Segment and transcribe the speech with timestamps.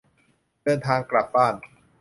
[0.63, 1.53] เดินทางกลับบ้าน